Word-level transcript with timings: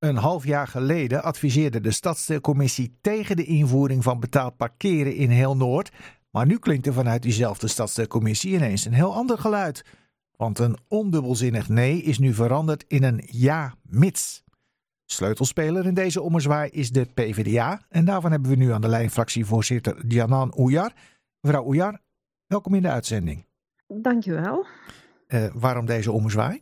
Een 0.00 0.16
half 0.16 0.44
jaar 0.44 0.68
geleden 0.68 1.22
adviseerde 1.22 1.80
de 1.80 1.90
Stadsdeelcommissie 1.90 2.98
tegen 3.00 3.36
de 3.36 3.44
invoering 3.44 4.02
van 4.02 4.20
betaald 4.20 4.56
parkeren 4.56 5.14
in 5.14 5.30
heel 5.30 5.56
Noord. 5.56 5.90
Maar 6.30 6.46
nu 6.46 6.58
klinkt 6.58 6.86
er 6.86 6.92
vanuit 6.92 7.22
diezelfde 7.22 7.68
Stadsdeelcommissie 7.68 8.54
ineens 8.54 8.84
een 8.84 8.92
heel 8.92 9.14
ander 9.14 9.38
geluid. 9.38 9.84
Want 10.36 10.58
een 10.58 10.78
ondubbelzinnig 10.88 11.68
nee 11.68 12.02
is 12.02 12.18
nu 12.18 12.34
veranderd 12.34 12.84
in 12.88 13.02
een 13.02 13.22
ja 13.26 13.74
mits. 13.82 14.44
Sleutelspeler 15.04 15.86
in 15.86 15.94
deze 15.94 16.22
ommezwaai 16.22 16.70
is 16.70 16.90
de 16.90 17.04
PvdA. 17.14 17.82
En 17.88 18.04
daarvan 18.04 18.30
hebben 18.30 18.50
we 18.50 18.56
nu 18.56 18.72
aan 18.72 18.80
de 18.80 18.88
lijn 18.88 19.10
fractievoorzitter 19.10 20.08
Dianan 20.08 20.54
Oejar. 20.58 20.92
Mevrouw 21.40 21.66
Oejar, 21.66 22.00
welkom 22.46 22.74
in 22.74 22.82
de 22.82 22.90
uitzending. 22.90 23.46
Dankjewel. 23.86 24.66
Uh, 25.28 25.46
waarom 25.54 25.86
deze 25.86 26.12
ommezwaai? 26.12 26.60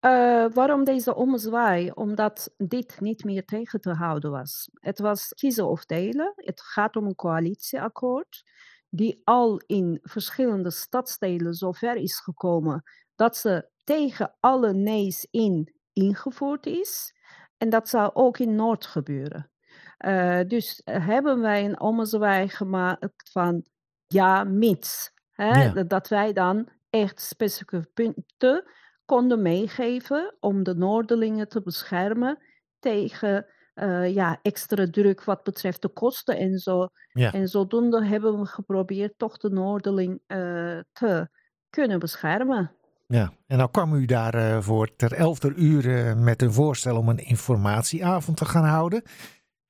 Uh, 0.00 0.46
waarom 0.52 0.84
deze 0.84 1.14
ommezwaai? 1.14 1.90
Omdat 1.90 2.54
dit 2.56 3.00
niet 3.00 3.24
meer 3.24 3.44
tegen 3.44 3.80
te 3.80 3.92
houden 3.92 4.30
was. 4.30 4.70
Het 4.72 4.98
was 4.98 5.28
kiezen 5.28 5.68
of 5.68 5.84
delen. 5.84 6.32
Het 6.36 6.60
gaat 6.60 6.96
om 6.96 7.06
een 7.06 7.14
coalitieakkoord 7.14 8.42
die 8.90 9.20
al 9.24 9.60
in 9.66 9.98
verschillende 10.02 10.70
stadsdelen 10.70 11.54
zover 11.54 11.96
is 11.96 12.20
gekomen 12.20 12.82
dat 13.14 13.36
ze 13.36 13.68
tegen 13.84 14.36
alle 14.40 14.72
nee's 14.72 15.26
in 15.30 15.74
ingevoerd 15.92 16.66
is. 16.66 17.14
En 17.56 17.68
dat 17.68 17.88
zou 17.88 18.10
ook 18.14 18.38
in 18.38 18.54
Noord 18.54 18.86
gebeuren. 18.86 19.50
Uh, 19.98 20.40
dus 20.46 20.80
hebben 20.84 21.40
wij 21.40 21.64
een 21.64 21.80
ommezwaai 21.80 22.48
gemaakt 22.48 23.30
van 23.30 23.64
ja, 24.06 24.44
mits. 24.44 25.10
Hè? 25.30 25.64
Ja. 25.64 25.82
Dat 25.82 26.08
wij 26.08 26.32
dan 26.32 26.68
echt 26.90 27.20
specifieke 27.20 27.90
punten 27.94 28.70
konden 29.08 29.42
meegeven 29.42 30.36
om 30.40 30.62
de 30.62 30.74
Noorderlingen 30.74 31.48
te 31.48 31.62
beschermen 31.62 32.38
tegen 32.78 33.46
uh, 33.74 34.14
ja, 34.14 34.38
extra 34.42 34.90
druk 34.90 35.24
wat 35.24 35.42
betreft 35.42 35.82
de 35.82 35.88
kosten 35.88 36.36
en 36.36 36.58
zo. 36.58 36.88
Ja. 37.12 37.32
En 37.32 37.48
zodoende 37.48 38.04
hebben 38.04 38.40
we 38.40 38.46
geprobeerd 38.46 39.14
toch 39.16 39.36
de 39.36 39.50
Noorderling 39.50 40.20
uh, 40.26 40.78
te 40.92 41.28
kunnen 41.70 41.98
beschermen. 41.98 42.72
Ja, 43.06 43.32
en 43.46 43.56
nou 43.56 43.70
kwam 43.70 43.94
u 43.94 44.04
daarvoor 44.04 44.86
uh, 44.86 44.96
ter 44.96 45.12
elfde 45.12 45.54
uur 45.54 46.16
met 46.16 46.42
een 46.42 46.52
voorstel 46.52 46.96
om 46.96 47.08
een 47.08 47.24
informatieavond 47.26 48.36
te 48.36 48.44
gaan 48.44 48.64
houden. 48.64 49.02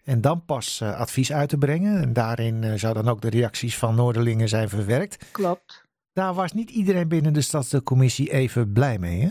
En 0.04 0.20
dan 0.20 0.44
pas 0.44 0.82
advies 0.82 1.32
uit 1.32 1.48
te 1.48 1.58
brengen. 1.58 2.02
En 2.02 2.12
daarin 2.12 2.78
zou 2.78 2.94
dan 2.94 3.08
ook 3.08 3.20
de 3.20 3.30
reacties 3.30 3.78
van 3.78 3.94
Noorderlingen 3.94 4.48
zijn 4.48 4.68
verwerkt. 4.68 5.30
Klopt. 5.30 5.87
Daar 6.18 6.34
was 6.34 6.52
niet 6.52 6.70
iedereen 6.70 7.08
binnen 7.08 7.32
de 7.32 7.40
stadscommissie 7.40 8.30
even 8.30 8.72
blij 8.72 8.98
mee, 8.98 9.20
hè? 9.20 9.30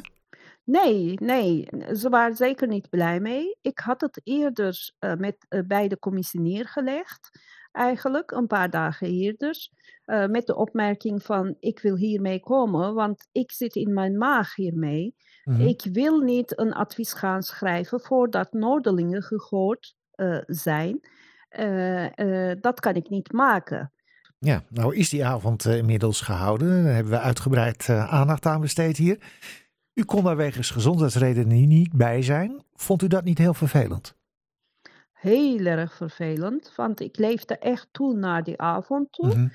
Nee, 0.63 1.13
nee, 1.21 1.67
ze 1.95 2.09
waren 2.09 2.35
zeker 2.35 2.67
niet 2.67 2.89
blij 2.89 3.19
mee. 3.19 3.57
Ik 3.61 3.80
had 3.80 4.02
het 4.02 4.21
eerder 4.23 4.91
uh, 4.99 5.13
met, 5.13 5.65
bij 5.67 5.88
de 5.88 5.99
commissie 5.99 6.39
neergelegd, 6.39 7.39
eigenlijk, 7.71 8.31
een 8.31 8.47
paar 8.47 8.69
dagen 8.69 9.08
eerder. 9.08 9.69
met 10.05 10.45
de 10.45 10.55
opmerking 10.55 11.23
van, 11.23 11.55
ik 11.59 11.80
wil 11.80 11.95
hiermee 11.95 12.39
komen, 12.39 12.93
want 12.93 13.27
ik 13.31 13.52
zit 13.52 13.75
in 13.75 13.93
mijn 13.93 14.17
maag 14.17 14.55
hiermee. 14.55 15.15
Mm-hmm. 15.43 15.67
Ik 15.67 15.88
wil 15.91 16.19
niet 16.19 16.59
een 16.59 16.73
advies 16.73 17.13
gaan 17.13 17.43
schrijven 17.43 17.99
voordat 17.99 18.53
Noorderlingen 18.53 19.23
gehoord 19.23 19.95
zijn. 20.45 20.99
Dat 22.59 22.80
kan 22.80 22.93
ik 22.93 23.09
niet 23.09 23.31
maken. 23.31 23.91
Ja, 24.39 24.63
nou 24.69 24.95
is 24.95 25.09
die 25.09 25.25
avond 25.25 25.66
inmiddels 25.66 26.21
gehouden. 26.21 26.83
Daar 26.83 26.93
hebben 26.93 27.11
we 27.11 27.19
uitgebreid 27.19 27.89
aandacht 27.89 28.45
aan 28.45 28.61
besteed 28.61 28.97
hier. 28.97 29.19
U 29.93 30.03
kon 30.03 30.23
daar 30.23 30.35
wegens 30.35 30.69
gezondheidsredenen 30.69 31.67
niet 31.67 31.93
bij 31.93 32.21
zijn. 32.21 32.63
Vond 32.75 33.02
u 33.02 33.08
dat 33.08 33.23
niet 33.23 33.38
heel 33.38 33.53
vervelend? 33.53 34.15
Heel 35.11 35.65
erg 35.65 35.95
vervelend, 35.95 36.73
want 36.75 36.99
ik 36.99 37.17
leefde 37.17 37.58
echt 37.58 37.88
toe 37.91 38.13
naar 38.13 38.43
die 38.43 38.61
avond 38.61 39.11
toe. 39.11 39.27
Mm-hmm. 39.27 39.52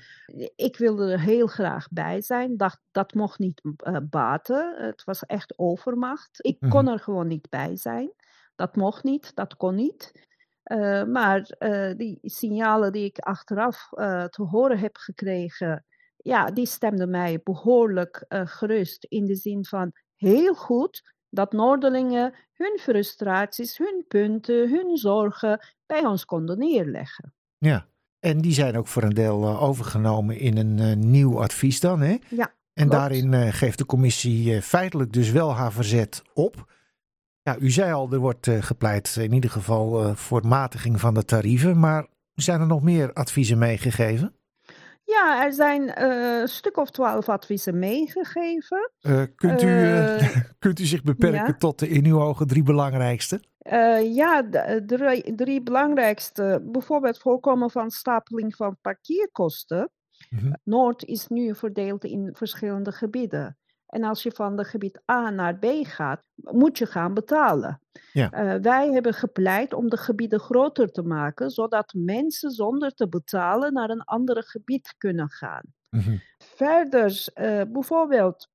Ik 0.55 0.77
wilde 0.77 1.11
er 1.11 1.19
heel 1.19 1.47
graag 1.47 1.87
bij 1.89 2.21
zijn. 2.21 2.57
Dat, 2.57 2.79
dat 2.91 3.13
mocht 3.13 3.39
niet 3.39 3.61
uh, 3.63 3.97
baten. 4.09 4.75
Het 4.77 5.03
was 5.03 5.25
echt 5.25 5.57
overmacht. 5.57 6.29
Ik 6.45 6.57
kon 6.69 6.87
er 6.87 6.99
gewoon 6.99 7.27
niet 7.27 7.49
bij 7.49 7.75
zijn. 7.75 8.11
Dat 8.55 8.75
mocht 8.75 9.03
niet, 9.03 9.35
dat 9.35 9.57
kon 9.57 9.75
niet. 9.75 10.27
Uh, 10.71 11.03
maar 11.03 11.55
uh, 11.59 11.97
die 11.97 12.19
signalen 12.21 12.91
die 12.91 13.05
ik 13.05 13.17
achteraf 13.17 13.89
uh, 13.91 14.23
te 14.23 14.43
horen 14.43 14.79
heb 14.79 14.97
gekregen, 14.97 15.85
ja, 16.17 16.45
die 16.45 16.65
stemden 16.65 17.09
mij 17.09 17.39
behoorlijk 17.43 18.25
gerust. 18.29 19.03
In 19.03 19.25
de 19.25 19.35
zin 19.35 19.65
van 19.65 19.91
heel 20.15 20.53
goed 20.53 21.13
dat 21.29 21.51
Noorderlingen 21.51 22.33
hun 22.53 22.79
frustraties, 22.81 23.77
hun 23.77 24.05
punten, 24.07 24.69
hun 24.69 24.97
zorgen 24.97 25.59
bij 25.85 26.05
ons 26.05 26.25
konden 26.25 26.57
neerleggen. 26.57 27.33
Ja, 27.57 27.87
en 28.19 28.41
die 28.41 28.53
zijn 28.53 28.77
ook 28.77 28.87
voor 28.87 29.03
een 29.03 29.13
deel 29.13 29.59
overgenomen 29.59 30.37
in 30.37 30.57
een 30.57 30.99
nieuw 31.11 31.41
advies 31.41 31.79
dan, 31.79 32.01
hè? 32.01 32.17
Ja. 32.29 32.53
En 32.73 32.87
klopt. 32.87 32.91
daarin 32.91 33.53
geeft 33.53 33.77
de 33.77 33.85
commissie 33.85 34.61
feitelijk 34.61 35.13
dus 35.13 35.31
wel 35.31 35.53
haar 35.53 35.71
verzet 35.71 36.21
op. 36.33 36.71
Ja, 37.43 37.57
u 37.59 37.69
zei 37.69 37.93
al, 37.93 38.11
er 38.11 38.19
wordt 38.19 38.47
uh, 38.47 38.61
gepleit 38.61 39.15
in 39.19 39.33
ieder 39.33 39.49
geval 39.49 40.03
uh, 40.03 40.15
voor 40.15 40.47
matiging 40.47 40.99
van 40.99 41.13
de 41.13 41.25
tarieven. 41.25 41.79
Maar 41.79 42.07
zijn 42.33 42.61
er 42.61 42.67
nog 42.67 42.81
meer 42.81 43.13
adviezen 43.13 43.57
meegegeven? 43.57 44.35
Ja, 45.03 45.45
er 45.45 45.53
zijn 45.53 45.81
uh, 45.81 46.39
een 46.39 46.47
stuk 46.47 46.77
of 46.77 46.89
twaalf 46.89 47.29
adviezen 47.29 47.79
meegegeven. 47.79 48.91
kunt, 49.35 49.63
u, 49.63 49.95
kunt 50.59 50.79
u 50.79 50.85
zich 50.85 51.03
beperken 51.03 51.45
ja. 51.45 51.55
tot 51.57 51.79
de 51.79 51.87
in 51.87 52.05
uw 52.05 52.21
ogen 52.21 52.47
drie 52.47 52.63
belangrijkste? 52.63 53.41
ja, 54.13 54.41
de 54.41 54.83
drie, 54.85 55.35
drie 55.35 55.61
belangrijkste. 55.61 56.61
Bijvoorbeeld 56.63 57.19
voorkomen 57.19 57.71
van 57.71 57.91
stapeling 57.91 58.55
van 58.55 58.77
parkeerkosten. 58.81 59.91
Mm-hmm. 60.29 60.57
Noord 60.63 61.03
is 61.05 61.27
nu 61.27 61.55
verdeeld 61.55 62.03
in 62.03 62.29
verschillende 62.33 62.91
gebieden. 62.91 63.57
En 63.93 64.03
als 64.03 64.23
je 64.23 64.31
van 64.31 64.55
de 64.55 64.63
gebied 64.63 65.01
A 65.11 65.29
naar 65.29 65.57
B 65.57 65.65
gaat, 65.81 66.21
moet 66.35 66.77
je 66.77 66.85
gaan 66.85 67.13
betalen. 67.13 67.81
Ja. 68.11 68.53
Uh, 68.55 68.61
wij 68.61 68.91
hebben 68.91 69.13
gepleit 69.13 69.73
om 69.73 69.89
de 69.89 69.97
gebieden 69.97 70.39
groter 70.39 70.91
te 70.91 71.01
maken, 71.01 71.49
zodat 71.49 71.93
mensen 71.97 72.51
zonder 72.51 72.93
te 72.93 73.09
betalen 73.09 73.73
naar 73.73 73.89
een 73.89 74.03
ander 74.03 74.43
gebied 74.43 74.95
kunnen 74.97 75.29
gaan. 75.29 75.63
Mm-hmm. 75.89 76.21
Verder, 76.37 77.25
uh, 77.35 77.61
bijvoorbeeld 77.67 78.49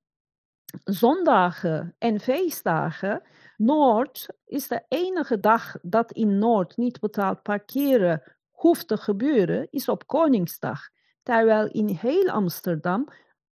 zondagen 0.84 1.94
en 1.98 2.20
feestdagen. 2.20 3.22
Noord 3.56 4.26
is 4.44 4.68
de 4.68 4.84
enige 4.88 5.40
dag 5.40 5.76
dat 5.82 6.12
in 6.12 6.38
Noord 6.38 6.76
niet 6.76 7.00
betaald 7.00 7.42
parkeren 7.42 8.22
hoeft 8.50 8.88
te 8.88 8.96
gebeuren, 8.96 9.66
is 9.70 9.88
op 9.88 10.06
Koningsdag. 10.06 10.80
Terwijl 11.22 11.66
in 11.66 11.88
heel 11.88 12.28
Amsterdam 12.28 13.08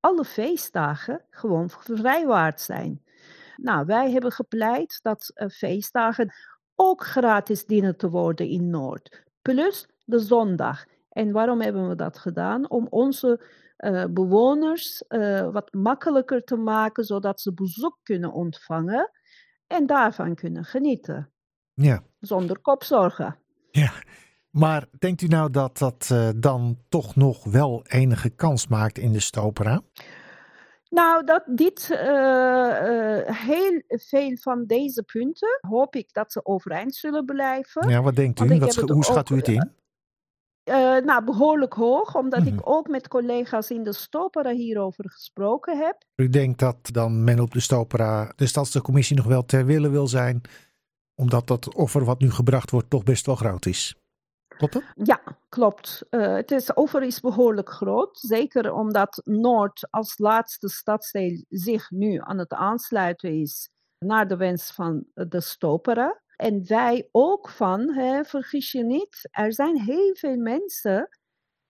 alle 0.06 0.25
feestdagen 0.25 1.25
gewoon 1.31 1.71
vrijwaard 1.71 2.61
zijn. 2.61 3.03
Nou, 3.56 3.87
wij 3.87 4.11
hebben 4.11 4.33
gepleit 4.33 4.99
dat 5.03 5.33
uh, 5.34 5.49
feestdagen 5.49 6.34
ook 6.75 7.05
gratis 7.05 7.65
dienen 7.65 7.97
te 7.97 8.11
worden 8.11 8.49
in 8.49 8.71
Noord. 8.71 9.25
Plus 9.43 9.89
de 10.05 10.19
zondag. 10.19 10.84
En 11.09 11.33
waarom 11.33 11.61
hebben 11.61 11.89
we 11.89 11.94
dat 11.94 12.19
gedaan? 12.19 12.71
Om 12.71 12.87
onze 12.91 13.44
uh, 13.78 14.05
bewoners 14.11 15.05
uh, 15.09 15.50
wat 15.53 15.72
makkelijker 15.72 16.44
te 16.44 16.56
maken, 16.56 17.05
zodat 17.05 17.41
ze 17.41 17.55
bezoek 17.55 17.99
kunnen 18.03 18.33
ontvangen 18.33 19.11
en 19.67 19.87
daarvan 19.87 20.34
kunnen 20.34 20.65
genieten. 20.65 21.31
Ja. 21.75 22.03
Zonder 22.21 22.59
kopzorgen. 22.59 23.38
Ja, 23.71 23.93
maar 24.56 24.87
denkt 24.99 25.22
u 25.22 25.27
nou 25.27 25.50
dat 25.50 25.78
dat 25.78 26.09
uh, 26.12 26.28
dan 26.37 26.78
toch 26.89 27.17
nog 27.17 27.44
wel 27.44 27.83
enige 27.87 28.31
kans 28.31 28.67
maakt 28.67 28.99
in 28.99 29.12
de 29.12 29.21
Stopera? 29.21 29.83
Nou, 30.89 31.25
dat 31.25 31.43
dit 31.47 31.89
uh, 31.93 31.99
uh, 31.99 33.44
heel 33.47 33.83
veel 33.87 34.37
van 34.37 34.65
deze 34.67 35.03
punten 35.03 35.59
hoop 35.61 35.97
ik 35.97 36.12
dat 36.12 36.33
ze 36.33 36.44
overeind 36.44 36.94
zullen 36.94 37.25
blijven. 37.25 37.88
Ja, 37.88 38.03
wat 38.03 38.17
denkt 38.17 38.41
u? 38.41 38.58
Wat, 38.58 38.75
hoe 38.75 39.05
schat 39.05 39.31
u 39.31 39.37
het 39.37 39.49
in? 39.49 39.73
Uh, 40.64 40.75
nou, 40.97 41.25
behoorlijk 41.25 41.73
hoog, 41.75 42.14
omdat 42.14 42.47
ik 42.47 42.61
ook 42.64 42.88
met 42.88 43.09
collega's 43.09 43.70
in 43.70 43.82
de 43.82 43.93
Stopera 43.93 44.50
hierover 44.50 45.11
gesproken 45.11 45.79
heb. 45.79 46.05
U 46.14 46.29
denkt 46.29 46.59
dat 46.59 46.76
dan 46.93 47.25
men 47.25 47.41
op 47.41 47.52
de 47.52 47.61
Stopera, 47.61 48.32
de 48.37 48.47
Stadscommissie, 48.47 49.17
nog 49.17 49.26
wel 49.26 49.44
ter 49.44 49.67
wille 49.67 49.88
wil 49.88 50.06
zijn, 50.06 50.41
omdat 51.14 51.47
dat 51.47 51.75
offer 51.75 52.05
wat 52.05 52.20
nu 52.20 52.31
gebracht 52.31 52.70
wordt 52.70 52.91
toch 52.91 53.02
best 53.02 53.26
wel 53.26 53.35
groot 53.35 53.67
is? 53.67 53.94
Ja, 54.94 55.20
klopt. 55.49 56.06
Uh, 56.11 56.35
het 56.35 56.50
is, 56.50 56.76
over 56.76 57.03
is 57.03 57.20
behoorlijk 57.20 57.70
groot. 57.70 58.19
Zeker 58.19 58.73
omdat 58.73 59.20
Noord 59.25 59.87
als 59.91 60.19
laatste 60.19 60.69
stadsdeel 60.69 61.44
zich 61.49 61.91
nu 61.91 62.19
aan 62.20 62.38
het 62.38 62.53
aansluiten 62.53 63.31
is 63.41 63.70
naar 63.99 64.29
de 64.29 64.37
wens 64.37 64.70
van 64.70 65.05
de 65.14 65.41
Stopera. 65.41 66.20
En 66.37 66.67
wij 66.67 67.08
ook 67.12 67.49
van, 67.49 67.93
hè, 67.93 68.25
vergis 68.25 68.73
je 68.73 68.85
niet, 68.85 69.29
er 69.31 69.53
zijn 69.53 69.81
heel 69.81 70.14
veel 70.14 70.37
mensen 70.37 71.09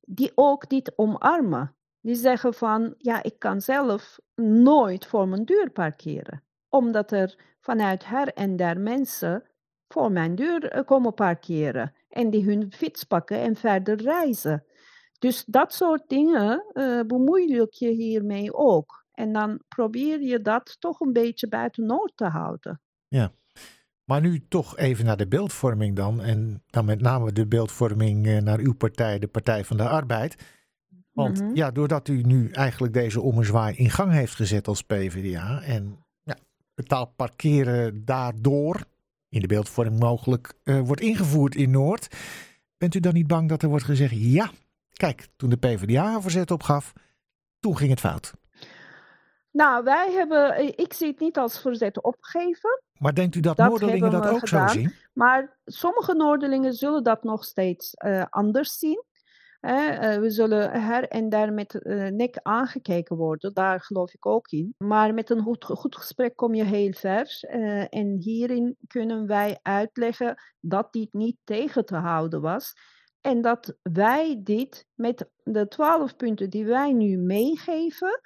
die 0.01 0.33
ook 0.35 0.69
dit 0.69 0.93
omarmen. 0.99 1.77
Die 2.01 2.15
zeggen 2.15 2.55
van, 2.55 2.95
ja, 2.99 3.23
ik 3.23 3.39
kan 3.39 3.61
zelf 3.61 4.19
nooit 4.43 5.07
voor 5.07 5.29
mijn 5.29 5.45
deur 5.45 5.71
parkeren. 5.71 6.43
Omdat 6.69 7.13
er 7.13 7.57
vanuit 7.61 8.05
her 8.05 8.33
en 8.33 8.57
der 8.57 8.81
mensen 8.81 9.45
voor 9.89 10.13
mijn 10.13 10.35
deur 10.35 10.85
komen 10.85 11.15
parkeren 11.15 11.95
en 12.09 12.31
die 12.31 12.45
hun 12.45 12.73
fiets 12.73 13.05
pakken 13.05 13.41
en 13.41 13.57
verder 13.57 14.03
reizen. 14.03 14.65
Dus 15.19 15.45
dat 15.45 15.75
soort 15.75 16.09
dingen 16.09 16.65
uh, 16.73 17.01
bemoeilijk 17.01 17.73
je 17.73 17.89
hiermee 17.89 18.55
ook. 18.55 19.05
En 19.13 19.33
dan 19.33 19.61
probeer 19.69 20.21
je 20.21 20.43
dat 20.43 20.77
toch 20.81 21.01
een 21.01 21.13
beetje 21.13 21.49
buiten 21.49 21.87
Noord 21.87 22.13
te 22.15 22.25
houden. 22.25 22.81
Ja, 23.09 23.33
maar 24.05 24.21
nu 24.21 24.47
toch 24.49 24.77
even 24.77 25.05
naar 25.05 25.17
de 25.17 25.29
beeldvorming 25.29 25.97
dan. 25.97 26.23
En 26.23 26.63
dan 26.67 26.85
met 26.85 27.01
name 27.01 27.33
de 27.33 27.47
beeldvorming 27.47 28.27
eh, 28.27 28.39
naar 28.39 28.59
uw 28.59 28.75
partij, 28.75 29.19
de 29.19 29.29
Partij 29.29 29.65
van 29.65 29.77
de 29.77 29.89
Arbeid. 29.89 30.37
Want 31.13 31.41
mhm. 31.41 31.55
ja, 31.55 31.71
doordat 31.71 32.09
u 32.09 32.23
nu 32.23 32.51
eigenlijk 32.51 32.93
deze 32.93 33.21
ommezwaai 33.21 33.77
in 33.77 33.91
gang 33.91 34.13
heeft 34.13 34.35
gezet 34.35 34.69
als 34.69 34.83
PvdA 34.83 35.63
en 35.63 36.05
ja, 36.23 36.37
betaald 36.75 37.17
parkeren 37.17 38.05
daardoor 38.05 38.87
in 39.29 39.41
de 39.41 39.47
beeldvorming 39.47 39.99
mogelijk 39.99 40.55
uh, 40.65 40.81
wordt 40.81 41.01
ingevoerd 41.01 41.55
in 41.55 41.71
Noord, 41.71 42.17
bent 42.79 42.95
u 42.95 43.01
dan 43.01 43.15
niet 43.15 43.27
bang 43.27 43.49
dat 43.49 43.63
er 43.63 43.69
wordt 43.69 43.85
gezegd, 43.85 44.13
ja, 44.15 44.51
kijk, 44.93 45.27
toen 45.37 45.51
de 45.51 45.57
PvdA 45.57 46.15
een 46.15 46.23
verzet 46.23 46.51
opgaf, 46.51 46.93
toen 47.61 47.77
ging 47.77 47.91
het 47.91 48.01
fout? 48.01 48.35
Nou, 49.51 49.85
wij 49.85 50.13
hebben, 50.13 50.79
ik 50.79 50.93
zie 50.93 51.07
het 51.07 51.21
niet 51.21 51.39
als 51.39 51.61
verzet 51.61 52.03
opgeven. 52.03 52.83
Maar 52.99 53.15
denkt 53.15 53.35
u 53.35 53.41
dat, 53.41 53.57
dat 53.57 53.69
Noorderlingen 53.69 54.11
dat 54.11 54.27
ook 54.27 54.49
gedaan. 54.49 54.69
zo 54.69 54.79
zien? 54.79 54.95
Maar 55.13 55.59
sommige 55.65 56.15
Noorderlingen 56.15 56.73
zullen 56.73 57.03
dat 57.03 57.23
nog 57.23 57.45
steeds 57.45 57.95
uh, 58.05 58.25
anders 58.31 58.79
zien. 58.79 59.05
Uh, 59.61 60.17
we 60.17 60.31
zullen 60.31 60.83
her 60.83 61.09
en 61.09 61.29
daar 61.29 61.53
met 61.53 61.75
uh, 61.75 62.07
nek 62.09 62.39
aangekeken 62.43 63.17
worden, 63.17 63.55
daar 63.55 63.81
geloof 63.81 64.15
ik 64.15 64.27
ook 64.27 64.49
in. 64.49 64.75
Maar 64.79 65.15
met 65.15 65.31
een 65.31 65.41
goed, 65.41 65.97
gesprek 65.97 66.37
kom 66.37 66.55
je 66.55 66.65
heel 66.65 66.93
ver. 66.93 67.39
Uh, 67.51 67.95
en 67.95 68.17
hierin 68.19 68.77
kunnen 68.87 69.27
wij 69.27 69.59
uitleggen 69.63 70.43
dat 70.61 70.93
dit 70.93 71.13
niet 71.13 71.37
tegen 71.45 71.85
te 71.85 71.97
houden 71.97 72.41
was. 72.41 72.73
En 73.21 73.41
dat 73.41 73.77
wij 73.83 74.41
dit 74.43 74.87
met 74.95 75.31
de 75.43 75.69
twaalf 75.69 76.17
punten 76.17 76.51
die 76.51 76.67
wij 76.67 76.93
nu 76.93 77.17
meegeven, 77.17 78.21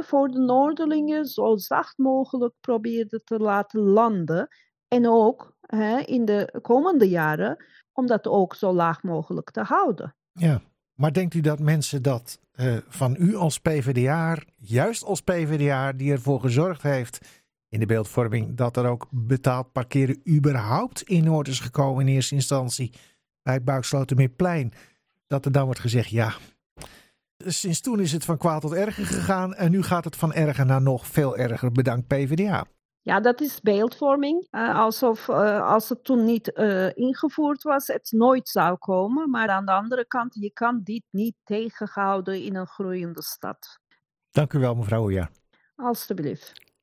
voor 0.00 0.28
de 0.28 0.38
Noorderlingen 0.38 1.24
zo 1.24 1.56
zacht 1.56 1.98
mogelijk 1.98 2.54
probeerden 2.60 3.24
te 3.24 3.38
laten 3.38 3.80
landen. 3.80 4.48
En 4.88 5.08
ook 5.08 5.56
in 6.04 6.24
de 6.24 6.58
komende 6.62 7.08
jaren 7.08 7.64
om 7.92 8.06
dat 8.06 8.26
ook 8.26 8.54
zo 8.54 8.72
laag 8.72 9.02
mogelijk 9.02 9.50
te 9.50 9.62
houden. 9.62 10.16
Ja, 10.36 10.60
maar 10.94 11.12
denkt 11.12 11.34
u 11.34 11.40
dat 11.40 11.58
mensen 11.58 12.02
dat 12.02 12.40
uh, 12.56 12.76
van 12.88 13.16
u 13.18 13.34
als 13.36 13.60
PvdA, 13.60 14.36
juist 14.56 15.04
als 15.04 15.20
PvdA, 15.20 15.92
die 15.92 16.12
ervoor 16.12 16.40
gezorgd 16.40 16.82
heeft 16.82 17.18
in 17.68 17.80
de 17.80 17.86
beeldvorming 17.86 18.56
dat 18.56 18.76
er 18.76 18.86
ook 18.86 19.06
betaald 19.10 19.72
parkeren 19.72 20.20
überhaupt 20.28 21.02
in 21.02 21.30
orde 21.30 21.50
is 21.50 21.60
gekomen 21.60 22.06
in 22.06 22.14
eerste 22.14 22.34
instantie 22.34 22.92
bij 23.42 23.54
het 23.54 23.64
Buikslotermeerplein, 23.64 24.72
dat 25.26 25.44
er 25.44 25.52
dan 25.52 25.64
wordt 25.64 25.80
gezegd, 25.80 26.08
ja, 26.08 26.34
sinds 27.38 27.80
toen 27.80 28.00
is 28.00 28.12
het 28.12 28.24
van 28.24 28.38
kwaad 28.38 28.60
tot 28.60 28.72
erger 28.72 29.06
gegaan 29.06 29.54
en 29.54 29.70
nu 29.70 29.82
gaat 29.82 30.04
het 30.04 30.16
van 30.16 30.32
erger 30.32 30.66
naar 30.66 30.82
nog 30.82 31.06
veel 31.06 31.36
erger, 31.36 31.72
bedankt 31.72 32.06
PvdA. 32.06 32.66
Ja, 33.06 33.20
dat 33.20 33.40
is 33.40 33.60
beeldvorming. 33.60 34.46
Uh, 34.50 34.78
alsof 34.78 35.28
uh, 35.28 35.68
als 35.68 35.88
het 35.88 36.04
toen 36.04 36.24
niet 36.24 36.50
uh, 36.54 36.96
ingevoerd 36.96 37.62
was, 37.62 37.86
het 37.86 38.12
nooit 38.12 38.48
zou 38.48 38.76
komen. 38.76 39.30
Maar 39.30 39.48
aan 39.48 39.66
de 39.66 39.72
andere 39.72 40.06
kant, 40.06 40.34
je 40.34 40.52
kan 40.52 40.80
dit 40.82 41.02
niet 41.10 41.34
tegenhouden 41.44 42.42
in 42.42 42.56
een 42.56 42.66
groeiende 42.66 43.22
stad. 43.22 43.78
Dank 44.30 44.52
u 44.52 44.58
wel, 44.58 44.74
mevrouw 44.74 45.10
Ja. 45.10 45.30
Alsjeblieft. 45.76 46.65